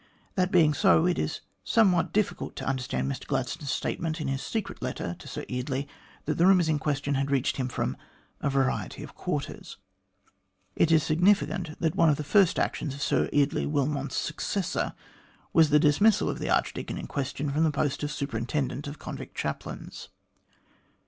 That 0.33 0.51
being 0.51 0.73
so, 0.73 1.05
it 1.05 1.19
is 1.19 1.41
some 1.63 1.91
what 1.91 2.11
difficult 2.11 2.55
to 2.55 2.65
understand 2.65 3.07
Mr 3.07 3.27
Gladstone's 3.27 3.69
statement, 3.69 4.19
in 4.19 4.27
his 4.27 4.41
secret 4.41 4.81
letter 4.81 5.15
to 5.19 5.27
Sir 5.27 5.45
Eardley, 5.47 5.87
that 6.25 6.39
the 6.39 6.47
rumours 6.47 6.67
in 6.67 6.79
question 6.79 7.13
had 7.13 7.29
reached 7.29 7.57
him 7.57 7.67
from" 7.67 7.95
a 8.41 8.49
variety 8.49 9.03
of 9.03 9.13
quarters." 9.13 9.77
It 10.75 10.91
is 10.91 11.03
signi 11.03 11.35
ficant 11.37 11.77
that 11.79 11.93
one 11.93 12.09
of 12.09 12.17
the 12.17 12.23
first 12.23 12.57
actions 12.57 12.95
of 12.95 13.01
Sir 13.03 13.29
Eardley 13.31 13.67
Wilmot's 13.67 14.15
successor 14.17 14.95
was 15.53 15.69
the 15.69 15.77
dismissal 15.77 16.29
of 16.31 16.39
the 16.39 16.49
archdeacon 16.49 16.97
in 16.97 17.05
question 17.05 17.51
from 17.51 17.63
the 17.63 17.69
post 17.69 18.01
of 18.01 18.11
Superintendent 18.11 18.87
of 18.87 18.97
Convict 18.97 19.37
Chaplains. 19.37 20.09